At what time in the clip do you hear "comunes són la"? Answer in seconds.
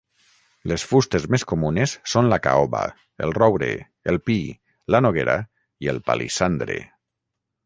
1.51-2.39